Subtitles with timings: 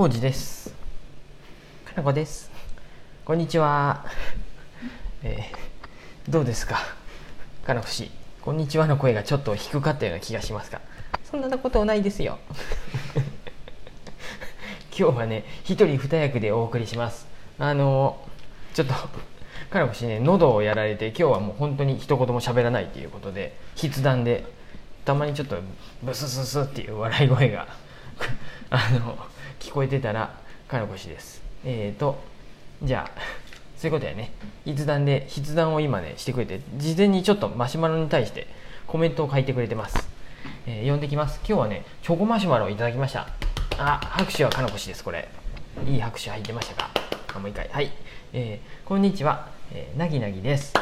[0.00, 0.70] コウです。
[1.84, 2.50] かなこです。
[3.22, 4.06] こんにちは。
[5.22, 6.78] えーどうですか？
[7.66, 8.10] かなこ氏。
[8.40, 10.80] こんにちはの声がちょっと低かったような気がしますが。
[11.30, 12.38] そんなことないですよ。
[14.98, 17.26] 今日はね、一人二役でお送りします。
[17.58, 18.26] あの
[18.72, 18.94] ちょっと。
[18.94, 24.46] かなこ氏ね、喉をやられて、今日はもう本当に一言も喋らないということで、筆談で。
[25.04, 25.58] たまにちょっと
[26.02, 27.66] ブスススっていう笑い声が
[28.70, 29.18] あの
[29.60, 30.34] 聞こえてたら
[30.66, 31.42] かなこ氏です。
[31.64, 32.18] えーと
[32.82, 33.20] じゃあ
[33.76, 34.32] そういうことやね。
[34.64, 38.46] 筆談で筆談を今ねしてくれて事前にちょっとマシュマロに対して
[38.86, 40.08] コメントを書いてくれてます、
[40.66, 41.38] えー読んできます。
[41.46, 43.28] 今日はねチョコマシュマロをいただきました。
[43.78, 45.28] あ拍手はかなこ氏ですこれ。
[45.86, 46.90] いい拍手入ってましたか。
[47.34, 47.68] あもう一回。
[47.70, 47.90] はい、
[48.32, 50.72] えーこんにちは、えーなぎなぎです。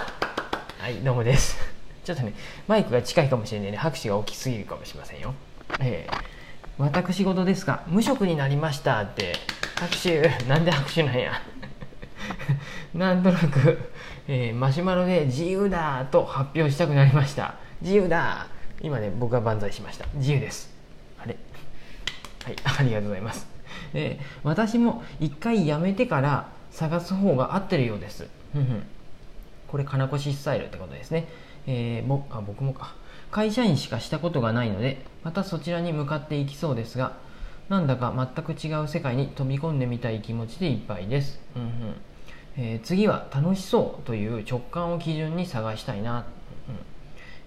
[0.79, 1.57] はいどうもです。
[2.05, 2.33] ちょっとね
[2.69, 3.77] マイクが近いかもしれないね。
[3.77, 5.35] 拍手が大きすぎるかもしれませんよ。
[5.81, 6.38] えー
[6.79, 9.01] 私事ですが無職になりました。
[9.03, 9.35] って。
[9.77, 10.29] 拍手。
[10.49, 11.33] なんで拍手なんや？
[12.95, 13.91] なんとなく、
[14.29, 16.07] えーマシュマロで自由だ。
[16.11, 17.55] と発表したくなりました。
[17.81, 18.47] 自由だ。
[18.81, 20.07] 今ね僕が万歳しました。
[20.15, 20.71] 自由です。
[21.21, 21.37] あれ？
[22.45, 22.57] はい。
[22.81, 23.47] ありがとうございます、
[23.95, 28.27] えー私も一回辞めてから探す方が合ってるようです。
[29.67, 31.27] これ金越スタイルってことですね、
[31.67, 32.95] えーあ僕もか。
[33.31, 37.17] 会社員しかしたことがないのでまたそちらに向かっていきそうですが
[37.69, 41.71] なんだか全く違う世界に飛び込んでみたい気持ちでいっぱいです、うんうん。
[42.57, 46.25] えー次は楽しそうという直感を基準に探したいな、うん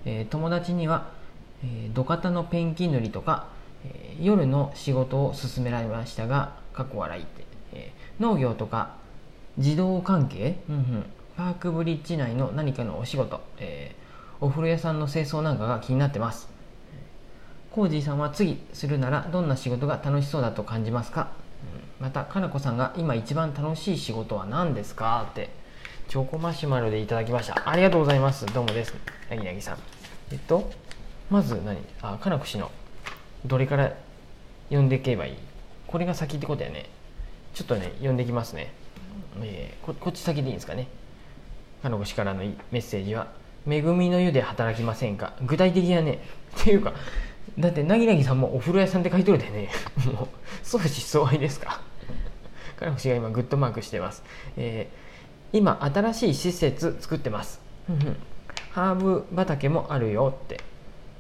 [0.05, 1.09] えー友達には、
[1.63, 3.47] えー土方のペンキ塗りとか、
[3.83, 8.95] え夜の仕事を勧められましたが過去笑いって、え農業とか
[9.57, 13.95] 自動関係、うんうん、パークブリッジ内の何かのお仕事、え
[14.43, 16.49] お風呂屋さんの清掃なんかが気になってます。
[17.69, 21.29] コージーさんは次するならどんな仕事が楽しそうだと感じますか、
[21.75, 25.27] うんまたかなこさんが今一番楽しい仕事は何ですか？
[25.29, 25.51] って
[26.07, 27.69] チョコマシュマロでいただきました。
[27.69, 28.47] ありがとうございます。
[28.47, 28.95] どうもです。
[29.29, 29.77] なぎなぎさん。
[30.31, 30.71] えっと
[31.29, 31.77] まず何？
[32.01, 32.71] あかなこ氏の
[33.45, 33.93] どれから
[34.69, 35.37] 読んでいけばいい？
[35.85, 36.89] これが先ってことやね。
[37.53, 38.73] ちょっとね読んでいきますね、
[39.41, 40.87] えーここっち先でいいんですかね？
[41.83, 43.27] かのこ氏からのメッセージは
[43.67, 46.19] 「恵みの湯で働きませんか?」具体的やね
[46.59, 46.93] っていうか
[47.59, 49.69] だってなぎなぎさんもお風呂屋さんって書いとるでね。
[50.05, 50.27] もう
[50.63, 51.81] 相思相愛ですか。
[52.77, 54.23] かのこ氏が今グッドマークしてます、
[54.57, 55.11] えー
[55.53, 57.59] 今新しい施設作ってます。
[58.71, 60.61] ハーブ畑もあるよって。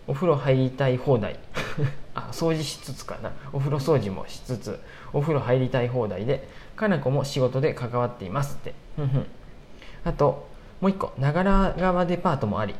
[0.07, 1.37] お風呂入りたい放題。
[2.15, 3.31] あ掃除しつつかな。
[3.51, 4.79] お風呂掃除もしつつ
[5.13, 8.73] お風呂入りたい放題でかなこも仕事で関わっていますって。
[10.05, 10.47] あと
[10.81, 12.75] もう一個長良川デパートもあり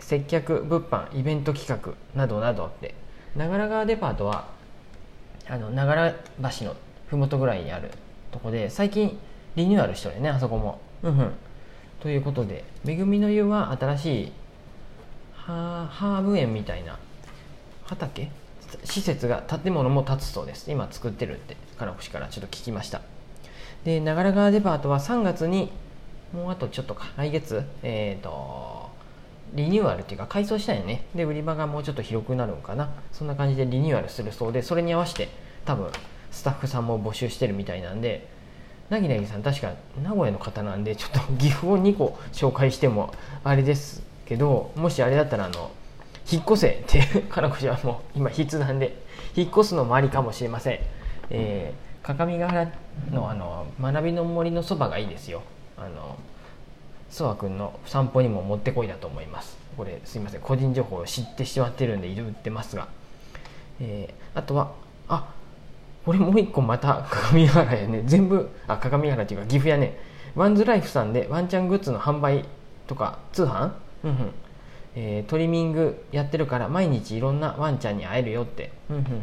[0.00, 2.94] 接客物販イベント企画などなどって
[3.36, 4.48] 長良川デパートは
[5.48, 6.12] あの長良
[6.58, 6.74] 橋の
[7.10, 7.90] 麓ぐらいにある
[8.32, 9.18] とこで最近
[9.56, 10.80] リニューアルしたよねあそこも。
[11.02, 11.32] うんうん。
[12.00, 14.32] ということで恵みの湯は新しい
[15.34, 16.98] ハーハーブ園みたいな
[17.84, 18.30] 畑？
[18.84, 20.70] 施設が建物も建つそうです。
[20.70, 23.02] 今作ってるって金越からちょっと聞きました。
[23.84, 25.70] で長良川デパートは3月に
[26.34, 27.06] もうあとちょっとか。
[27.16, 28.90] 来月えっ、と
[29.54, 31.06] リニューアルっていうか改装したいよね。
[31.14, 32.90] で売り場がもうちょっと広くなるんかな。
[33.12, 35.28] そんな感じでリニューアルするそうでそれに合わせて
[35.64, 35.90] 多分
[36.30, 38.32] スタッフさんも募集してるみたいなんで。
[38.90, 39.72] なぎなぎさん確か
[40.02, 45.70] 名古屋の方なんでちょっと 岐阜を2個紹介してもあれですけどもしあれだったらあの
[46.30, 48.94] 引っ越せってかなこ氏はもう今筆談で
[49.34, 50.78] 引っ越すのもありかもしれません、
[51.30, 52.70] えー各務原
[53.10, 55.42] のあの学びの森のそばがいいですよ。
[55.76, 56.16] あの
[57.10, 59.56] ソワ君の散歩にももってこいだと思います。
[59.76, 60.40] これすいません。
[60.40, 62.88] 個人情報を知ってしまってるんで言ってますが、
[63.80, 64.72] えーあとは
[65.08, 65.32] あ
[66.04, 68.02] これもう一個また各務原やね。
[68.04, 69.98] 全部あ各務原っていうか岐阜やね。
[70.34, 72.44] ワンズライフさんでワンちゃんグッズの販売
[72.86, 73.72] とか通販？
[74.04, 74.30] うんうん。
[74.96, 78.72] えートリミングやってるから毎日いろんなワンちゃんに会えるよって。
[78.90, 79.22] うんうんうんうん。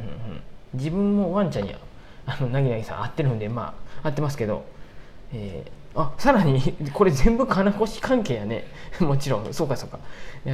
[0.74, 1.76] 自分もワンちゃんに
[2.26, 4.64] あのなぎなぎさん会ってるんでまあ会ってますけど
[5.34, 6.62] えーあさらに
[6.94, 8.66] これ全部金越関係やね。
[9.00, 9.54] もちろん。
[9.54, 10.00] そうかそうか。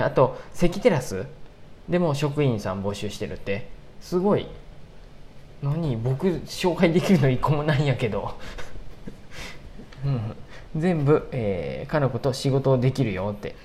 [0.04, 1.25] あと関テラス。
[1.88, 3.69] でも職員さん募集してるって。
[4.01, 4.48] すごい。
[5.62, 5.95] 何？
[5.95, 8.36] 僕紹介できるの一個もないんやけど、
[10.06, 10.36] うん、
[10.75, 13.56] 全部、えー、かなこと仕事できるよって。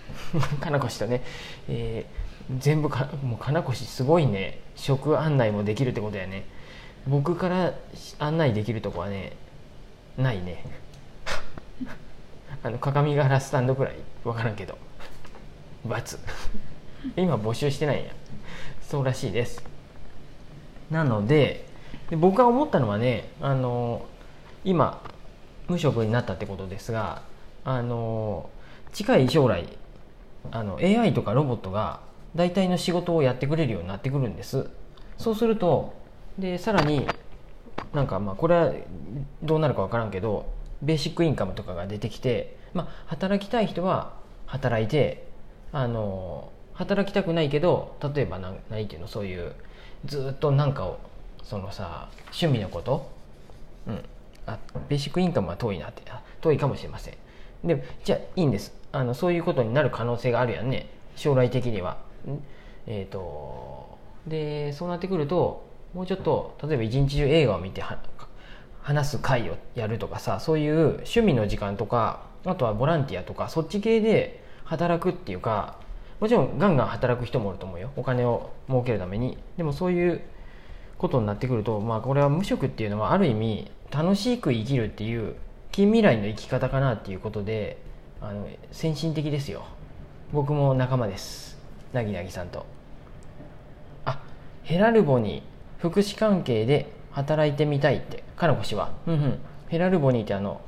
[0.60, 1.22] かなこ氏とね、
[1.68, 2.22] えー
[2.58, 4.58] 全部かもうかなこ氏すごいね。
[4.74, 6.44] 職案内もできるってことやね。
[7.06, 7.72] 僕から
[8.18, 9.32] 案内できるとこはね
[10.16, 10.64] ないね。
[12.64, 14.78] あの各務原スタンドくらい分からんけど
[15.88, 16.18] ×
[17.16, 18.12] 今募集してないんや。
[18.82, 19.64] そうらしいです。
[20.90, 21.66] なので
[22.10, 24.06] で僕が思ったのはねあの
[24.64, 25.02] 今
[25.66, 27.22] 無職になったってことですが
[27.64, 28.50] あの
[28.92, 29.66] 近い将来
[30.50, 32.00] あの AI とかロボットが
[32.36, 34.68] 大体の仕事をやってくれるようになってくるんです。
[35.16, 35.94] そうすると
[36.38, 37.06] でさらに
[37.92, 38.72] なんかまあこれは
[39.42, 40.46] どうなるか分からんけど
[40.82, 44.14] ベーシックインカムとかが出てきて、まあ、働きたい人は
[44.46, 45.24] 働いて
[45.72, 49.52] あの働きたくないけど例えば何何ていうのそういう
[50.04, 50.98] ずっとなんかを
[51.42, 53.10] そのさ趣味のこと
[53.86, 54.04] うん。
[54.46, 54.58] あ
[54.88, 56.02] ベーシックインカムは遠いなって
[56.40, 57.14] 遠いかもしれません。
[57.64, 58.74] でじゃあいいんです。
[58.90, 60.88] あのそういうことになる可能性があるやんね。
[61.14, 61.98] 将来的には。
[62.86, 67.80] えっ、ー、とでそうなってくるともうちょっと例えば一日中映画を見て
[68.82, 75.76] 話す会をやるとかさそういう趣味の時間とかあとはボランティアとかそっち系で働くっていうか
[76.20, 77.90] もちろんガンガン働く人もいると思うよ。
[77.96, 79.38] お金を儲けるために。
[79.56, 80.20] でもそういう
[80.96, 85.34] ことになってくるとまあこれは無職っていうのはある意味楽しく生きるっていう
[85.72, 87.78] 近未来の生き方かなっていうことで
[88.20, 89.64] あの先進的ですよ。
[90.32, 91.58] 僕も仲間です。
[91.92, 92.66] なぎなぎさんと。
[94.04, 94.22] あ
[94.62, 95.42] ヘラルボに
[95.78, 98.90] 福祉関係で働いてみたいってかの氏は。
[99.06, 99.38] うんうん。
[99.68, 100.60] ヘラルボニーってあの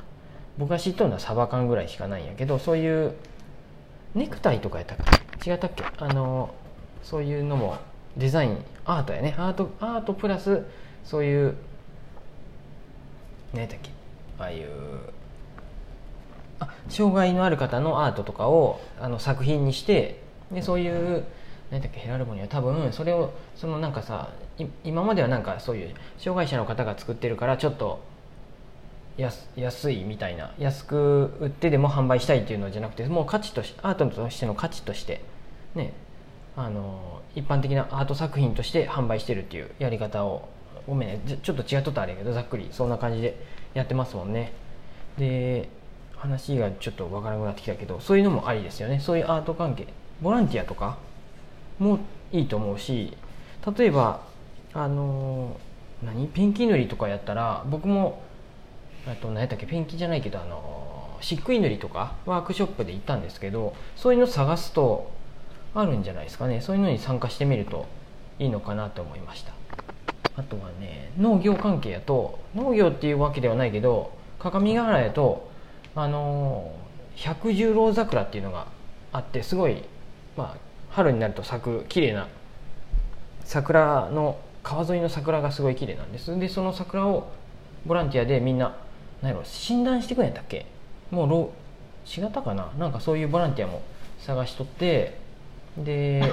[0.56, 3.14] 僕が知っとるのはサバ缶ぐらいしかないんやけどそういう
[4.14, 4.98] ネクタイとかやったっ
[5.40, 5.84] け違ったっけ？
[5.98, 6.54] あの
[7.02, 7.76] そういうのも
[8.16, 9.34] デザインアートやね。
[9.36, 10.64] アートアートプラス
[11.04, 11.54] そういう
[13.52, 13.90] 何やったっけ？
[14.38, 14.68] ああいう
[16.60, 21.24] あ障害のある方のアートとかをあの作品にしてでそういう
[21.70, 22.00] 何だっけ？
[22.00, 24.30] ヘラルボニーは多分それをそのなんかさ
[24.84, 28.02] 今まではなんかそういう障害者の方が作ってるからちょっと
[29.16, 35.22] 安安いみたいな安く売ってでも販売したいっていうのじゃなくてもう価値としてアートとしての価値として
[35.74, 35.92] ね
[36.56, 40.48] あの一般的なアート作品として販売してるっていうやり方を
[40.86, 43.36] ごめんねちょっと違っとったあれやけどざっくりそんな感じで
[43.74, 44.52] やってますもんね。
[45.18, 45.68] で
[46.16, 49.00] 話がちょっとわからなくなってきたけどそういうのもありですよね。
[49.00, 49.86] そういうアート関係
[50.22, 50.96] ボランティアとか
[51.78, 51.98] も
[52.32, 53.16] いいと思うし
[53.76, 54.20] 例えば
[54.74, 55.56] あの
[56.02, 56.26] 何？
[56.26, 58.22] ペンキ塗りとかやったら僕も
[59.06, 59.66] あと何やったっけ？
[59.66, 65.10] ペンキじゃないけどあの漆喰塗りとかワークショップで行ったんですけどそういうの探すと
[65.74, 66.60] あるんじゃないですかね。
[66.60, 67.86] そういうのに参加してみると
[68.38, 69.52] いいのかなと思いました。
[70.36, 75.48] あとはね農業関係やと農業っていうわけではないけど各務原やと
[75.94, 76.72] あの
[77.14, 78.66] 百十郎桜っていうのが
[79.12, 79.84] あってすごい、
[80.36, 80.58] まあ、
[80.90, 82.26] 春になると咲く綺麗な
[83.44, 86.36] 桜の川沿いの桜がすごい綺麗なんです。
[86.36, 87.30] でその桜を
[87.86, 88.74] ボランティアでみんな
[89.22, 90.66] 何やろ診断してくれんやったっけ？
[91.10, 91.52] もう老
[92.06, 92.72] 4型かな？
[92.78, 93.82] なんかそういうボランティアも
[94.18, 95.18] 探しとって
[95.76, 96.32] で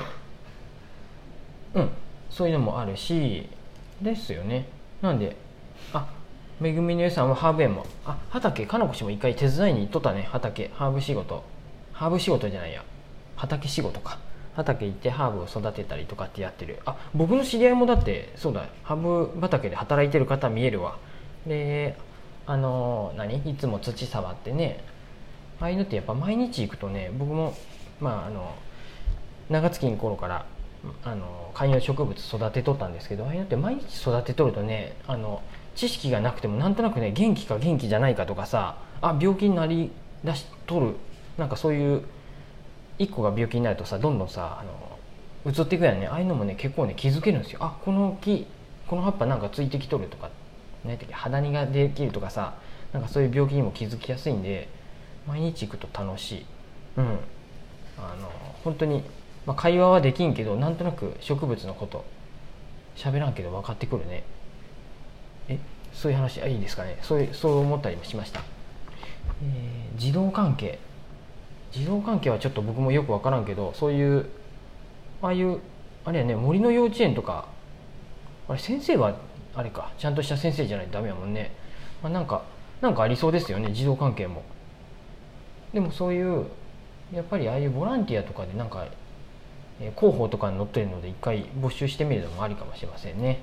[1.75, 1.89] うん
[2.30, 3.50] そういうのもあるし
[4.01, 4.68] ですよね。
[5.01, 5.36] なんで
[5.94, 6.07] あ
[6.60, 10.69] めぐみのゆさんはハーブ園もあ畑かのこしも一回手伝いに行っとったね畑。
[10.74, 11.44] ハーブ仕事。
[11.92, 12.83] ハーブ仕事じゃないや。
[13.36, 14.19] 畑仕事か。
[14.56, 16.80] 畑行ってハーブを育てたりとかってやってる。
[16.86, 20.98] あ僕の知り合いもだってそうだハーブ畑で働いてる方見えるわ。
[21.48, 21.95] で
[22.45, 23.38] あの何？
[23.50, 24.83] いつも土触ってね。
[25.59, 27.53] ああいうのってやっぱ毎日行くとね僕も
[28.00, 28.56] まああの
[29.50, 30.45] 長月の頃から
[31.04, 35.44] あの観葉植物育てとったんですけどああいうのって毎日育てとるとねあの
[35.75, 39.92] 知識がなくてもなんとなくね元気か元気じゃないかとかさあ病気になり
[40.25, 40.95] だしとる
[41.37, 42.04] なんかそういう
[43.00, 46.07] 1個が病気になるとさどんどんさあの移っていくやんね。
[46.07, 47.60] ああいうのもね結構ね気づけるんですよ。
[47.62, 48.45] あこの木
[48.88, 50.30] この葉っぱなんかついてきとるとか
[50.86, 52.56] 何て肌にができるとかさ
[52.94, 54.68] なんかそういう病気にも気づきやすいんで
[55.28, 56.45] 毎日行くと楽しい。
[56.98, 57.06] うん。
[57.98, 58.31] あの
[58.64, 59.04] 本当に
[59.45, 62.06] まあ、会話はできんけどなんとなく植物のこと
[62.95, 64.24] 喋らんけど分かってくるね。
[65.48, 65.60] え
[65.94, 66.98] そういう話あいいですかね。
[67.02, 68.42] そういうそう思ったりもしました、
[69.44, 70.80] えー、児童関係。
[71.71, 74.25] 児童関係はちょっと僕もよく分からんけどそういう
[75.21, 75.59] ああいう
[76.06, 77.45] あれやね森の幼稚園とか
[78.47, 79.16] あれ先生は
[79.56, 81.51] あれかちゃんとした先生じゃないとダメやもんね、
[82.01, 82.44] まあ、なんか
[82.81, 84.44] なんかありそうですよね児童関係も。
[85.73, 86.47] でもそういう
[87.13, 88.87] やっぱりああいうボランティアとかでなんか
[89.97, 93.40] 広報とかに載ってるので一回募集してみるのもありかもしれませんね。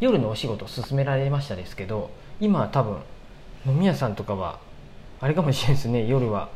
[0.00, 2.98] 夜のお仕事勧められましたですけど今は多分
[3.66, 4.58] 飲み屋さんとかは
[5.20, 6.48] あれかもしれないですね夜は。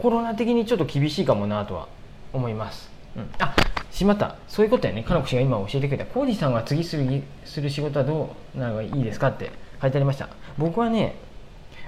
[0.00, 1.88] コロナ的にちょっと厳しいかもなとは
[2.32, 3.54] 思います、うん、あ
[3.90, 4.36] しまった。
[4.48, 5.02] そういうことやね。
[5.02, 6.06] かのこ氏が今教えてくれた。
[6.06, 9.50] 浩二さんが次するする仕事はどうなのがいいですかって
[9.80, 10.28] 書いてありました。
[10.56, 11.16] 僕はね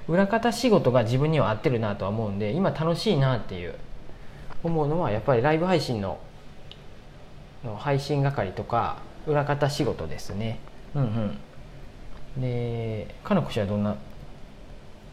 [0.07, 3.75] 裏方仕事が自分には合ってるなとは思うんで今楽しいなっていう。
[4.63, 6.17] 思うのはやっぱりライブ配信の
[7.63, 10.59] の配信係とか裏方仕事ですね。
[10.95, 11.37] うん
[12.37, 12.41] うん。
[12.41, 13.95] でかなこ氏はどんな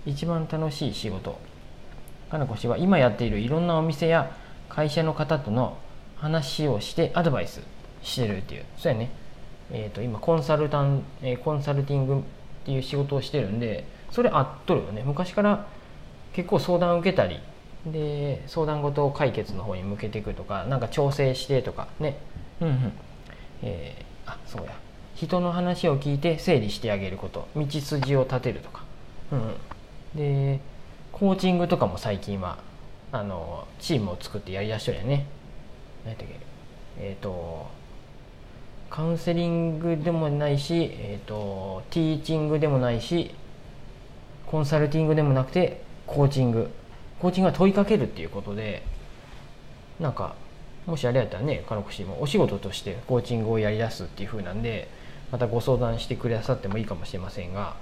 [0.07, 1.39] 一番楽しい仕事。
[2.31, 4.35] かなこ氏は今やっているいろんなお店や
[4.69, 5.77] 会社の方との
[6.17, 7.61] 話をしてアドバイス
[8.03, 8.65] してるっていう。
[8.79, 9.11] そうやね。
[9.71, 12.23] えーと、今コンサルタン、えー、コンサルティングっ
[12.65, 15.03] ていう仕事をしてるんでそれ合っとるよね。
[15.05, 15.67] 昔から
[16.33, 17.41] 結構相談を受けたり
[17.87, 22.19] で相談事を解決の方に向けていくとかなんか調整してとかね。
[22.61, 22.93] うんうん。
[23.63, 24.73] えー、あそうや。
[25.15, 27.47] 人の話を聞いて整理してあげること。
[27.55, 28.85] 道筋を立てるとか、
[29.31, 29.55] うん、
[30.15, 30.61] で
[31.13, 32.59] コーチングとかも最近は
[33.13, 35.27] あのチームを作ってやりだしとるよね。
[36.05, 36.41] 何やったっけ？
[36.99, 37.67] えっ、ー、と
[38.91, 43.35] カウンセリングでもないし、えーと、ティーチングでもないし
[44.47, 46.71] コンサルティングでもなくてコーチング。
[47.21, 48.83] コーチングは問いかけるっていうことで
[50.01, 50.35] なんか
[50.87, 54.89] もしあれやったらねかのこしもお仕事としてコーチングをやりだすっていう風なんで
[55.31, 57.77] またご相談してくださってもいいかもしれませんが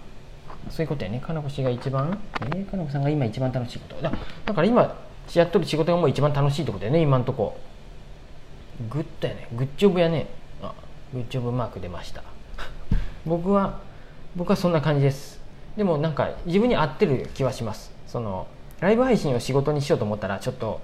[0.69, 1.21] そういうことやね。
[1.21, 4.03] かのこしが一番えー、かのこさんが今一番楽しいこと。
[4.03, 4.13] だ
[4.45, 4.95] だから今
[5.35, 7.59] やっとる仕事がもう一番楽しいってことやね今んとこ。
[8.91, 9.49] グッドやね。
[9.57, 10.27] グッジョブやね。
[10.63, 10.75] あ
[11.13, 12.23] グッジョブマーク出ました。
[13.27, 13.81] 僕は
[14.37, 15.41] 僕はそんな感じです。
[15.77, 17.93] でもなんか自分に合ってる気はします。
[18.07, 18.47] その
[18.81, 20.81] ライブ配信を仕事にしようと思ったらちょっと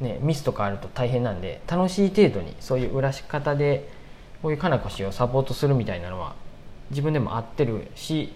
[0.00, 3.88] ねミスとかあると大変なんで楽しい程度にそういう裏し方で
[4.42, 6.34] こういうかなこしをサポートするみたいなのは
[6.90, 8.32] 自分でも合ってるし、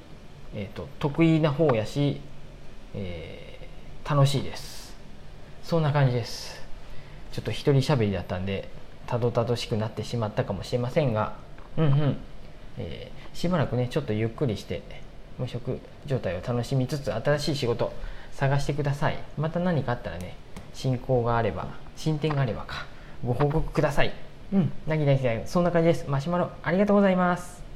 [0.55, 2.21] えーと、得意な方やし、
[2.95, 4.95] えー、楽しいです。
[5.63, 6.61] そんな感じです。
[7.33, 8.69] ちょっと一人喋りだったんで
[9.07, 11.35] たどたどしくなってしまったかもしれませんが
[11.77, 12.17] うんうん。
[12.79, 14.83] えー、しばらくねちょっとゆっくりして
[15.39, 17.93] 無職状態を楽しみつつ新しい仕事
[18.33, 19.19] 探してください。
[19.39, 20.35] また何かあったらね
[20.75, 22.87] 進行があれば進展があればか
[23.25, 24.13] ご報告ください。
[24.53, 24.73] うん。
[24.87, 26.09] なぎなぎそんな感じです。
[26.09, 27.70] マシュマロありがとうございます。